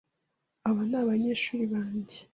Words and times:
Aba 0.69 0.81
ni 0.89 0.97
abanyeshuri 1.01 1.63
banjye. 1.73 2.17